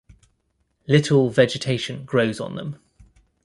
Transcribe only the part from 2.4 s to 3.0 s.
them.